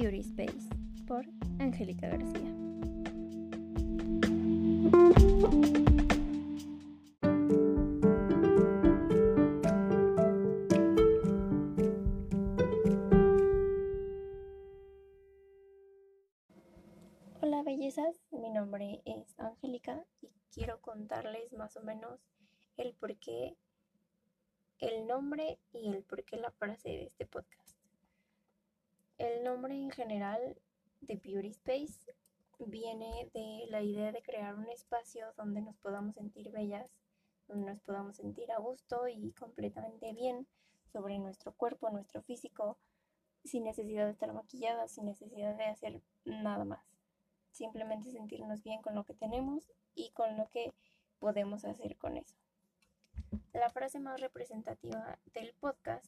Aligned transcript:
Beauty 0.00 0.20
Space 0.20 0.68
por 1.08 1.26
Angélica 1.58 2.06
García. 2.08 2.54
Hola 17.40 17.64
bellezas, 17.64 18.22
mi 18.30 18.50
nombre 18.50 19.02
es 19.04 19.34
Angélica 19.40 20.06
y 20.20 20.30
quiero 20.52 20.80
contarles 20.80 21.52
más 21.54 21.76
o 21.76 21.82
menos 21.82 22.20
el 22.76 22.94
por 22.94 23.16
qué 23.18 23.56
el 24.78 25.08
nombre 25.08 25.58
y 25.72 25.88
el 25.88 26.04
por 26.04 26.22
qué 26.22 26.36
la 26.36 26.52
frase 26.52 26.88
de 26.88 27.04
este 27.06 27.26
podcast. 27.26 27.67
El 29.18 29.42
nombre 29.42 29.74
en 29.74 29.90
general 29.90 30.56
de 31.00 31.16
Beauty 31.16 31.48
Space 31.48 32.14
viene 32.60 33.28
de 33.34 33.66
la 33.68 33.82
idea 33.82 34.12
de 34.12 34.22
crear 34.22 34.54
un 34.54 34.68
espacio 34.68 35.26
donde 35.36 35.60
nos 35.60 35.76
podamos 35.78 36.14
sentir 36.14 36.52
bellas, 36.52 36.88
donde 37.48 37.66
nos 37.66 37.80
podamos 37.80 38.16
sentir 38.16 38.52
a 38.52 38.60
gusto 38.60 39.08
y 39.08 39.32
completamente 39.32 40.12
bien 40.12 40.46
sobre 40.92 41.18
nuestro 41.18 41.52
cuerpo, 41.52 41.90
nuestro 41.90 42.22
físico, 42.22 42.78
sin 43.42 43.64
necesidad 43.64 44.04
de 44.04 44.12
estar 44.12 44.32
maquilladas, 44.32 44.92
sin 44.92 45.06
necesidad 45.06 45.56
de 45.56 45.64
hacer 45.64 46.00
nada 46.24 46.64
más. 46.64 46.86
Simplemente 47.50 48.12
sentirnos 48.12 48.62
bien 48.62 48.80
con 48.82 48.94
lo 48.94 49.02
que 49.02 49.14
tenemos 49.14 49.68
y 49.96 50.10
con 50.10 50.36
lo 50.36 50.48
que 50.48 50.72
podemos 51.18 51.64
hacer 51.64 51.96
con 51.96 52.16
eso. 52.16 52.36
La 53.52 53.70
frase 53.70 53.98
más 53.98 54.20
representativa 54.20 55.18
del 55.34 55.54
podcast 55.54 56.06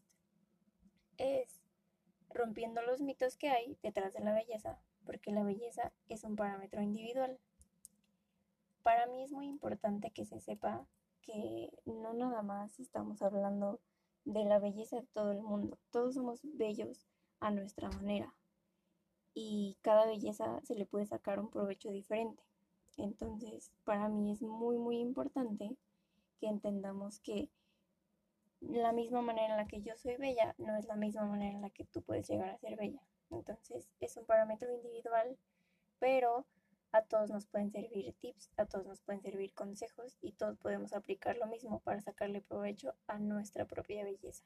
rompiendo 2.51 2.83
los 2.83 3.01
mitos 3.01 3.37
que 3.37 3.49
hay 3.49 3.79
detrás 3.81 4.13
de 4.13 4.25
la 4.25 4.35
belleza, 4.35 4.77
porque 5.07 5.31
la 5.31 5.45
belleza 5.45 5.93
es 6.09 6.25
un 6.25 6.35
parámetro 6.35 6.83
individual. 6.83 7.39
Para 8.83 9.07
mí 9.07 9.23
es 9.23 9.31
muy 9.31 9.47
importante 9.47 10.11
que 10.11 10.25
se 10.25 10.41
sepa 10.41 10.85
que 11.23 11.71
no 11.85 12.13
nada 12.13 12.43
más 12.43 12.81
estamos 12.81 13.23
hablando 13.23 13.79
de 14.25 14.45
la 14.47 14.59
belleza 14.59 14.97
de 14.97 15.07
todo 15.13 15.31
el 15.31 15.43
mundo, 15.43 15.79
todos 15.93 16.17
somos 16.17 16.41
bellos 16.43 17.07
a 17.39 17.53
nuestra 17.53 17.89
manera 17.89 18.35
y 19.33 19.77
cada 19.83 20.07
belleza 20.07 20.61
se 20.65 20.75
le 20.75 20.87
puede 20.87 21.07
sacar 21.07 21.39
un 21.39 21.51
provecho 21.51 21.93
diferente. 21.93 22.43
Entonces, 22.97 23.71
para 23.85 24.09
mí 24.09 24.33
es 24.33 24.43
muy, 24.43 24.77
muy 24.77 24.99
importante 24.99 25.77
que 26.41 26.49
entendamos 26.49 27.21
que 27.21 27.49
la 28.61 28.93
misma 28.93 29.23
manera 29.23 29.55
en 29.55 29.57
la 29.57 29.67
que 29.67 29.83
yo 29.83 29.97
soy 29.97 30.17
bella 30.17 30.55
no 30.59 30.77
es 30.77 30.85
la 30.87 30.97
misma 30.97 31.25
manera 31.25 31.55
en 31.55 31.63
la 31.63 31.71
que 31.71 31.85
tú 31.85 32.03
puedes 32.03 32.29
llegar 32.29 32.51
a 32.51 32.59
ser 32.59 32.77
bella. 32.77 33.01
Entonces 33.31 33.89
es 34.01 34.17
un 34.17 34.27
parámetro 34.27 34.73
individual, 34.73 35.39
pero 35.99 36.47
a 36.93 37.03
todos 37.03 37.31
nos 37.31 37.47
pueden 37.47 37.71
servir 37.71 38.13
tips, 38.19 38.51
a 38.57 38.67
todos 38.67 38.87
nos 38.87 39.01
pueden 39.01 39.23
servir 39.23 39.55
consejos 39.55 40.19
y 40.21 40.33
todos 40.33 40.59
podemos 40.59 40.93
aplicar 40.93 41.37
lo 41.37 41.47
mismo 41.47 41.81
para 41.81 42.01
sacarle 42.01 42.41
provecho 42.41 42.95
a 43.07 43.19
nuestra 43.19 43.65
propia 43.65 44.05
belleza. 44.05 44.45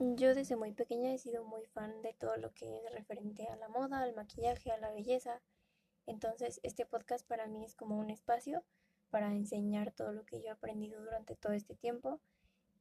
Yo 0.00 0.34
desde 0.34 0.56
muy 0.56 0.72
pequeña 0.72 1.12
he 1.12 1.18
sido 1.18 1.44
muy 1.44 1.64
fan 1.66 2.02
de 2.02 2.14
todo 2.14 2.36
lo 2.36 2.52
que 2.52 2.84
es 2.84 2.92
referente 2.92 3.46
a 3.46 3.56
la 3.56 3.68
moda, 3.68 4.00
al 4.00 4.14
maquillaje, 4.14 4.70
a 4.70 4.78
la 4.78 4.92
belleza. 4.92 5.40
Entonces 6.06 6.60
este 6.62 6.86
podcast 6.86 7.26
para 7.26 7.46
mí 7.46 7.64
es 7.64 7.74
como 7.74 7.98
un 7.98 8.10
espacio 8.10 8.64
para 9.10 9.32
enseñar 9.32 9.92
todo 9.92 10.12
lo 10.12 10.24
que 10.24 10.40
yo 10.40 10.48
he 10.48 10.50
aprendido 10.50 11.00
durante 11.02 11.34
todo 11.34 11.52
este 11.52 11.74
tiempo 11.74 12.20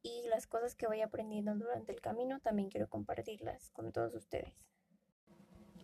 y 0.07 0.27
las 0.29 0.47
cosas 0.47 0.75
que 0.75 0.87
voy 0.87 1.01
aprendiendo 1.01 1.53
durante 1.55 1.91
el 1.91 2.01
camino 2.01 2.39
también 2.39 2.69
quiero 2.69 2.87
compartirlas 2.87 3.69
con 3.71 3.91
todos 3.91 4.15
ustedes. 4.15 4.53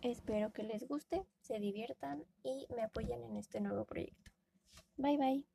Espero 0.02 0.52
que 0.52 0.64
les 0.64 0.88
guste, 0.88 1.26
se 1.42 1.60
diviertan 1.60 2.24
y 2.44 2.68
me 2.76 2.84
apoyen 2.84 3.24
en 3.24 3.38
este 3.38 3.62
nuevo 3.62 3.86
proyecto. 3.86 4.32
Bye 4.98 5.18
bye. 5.18 5.53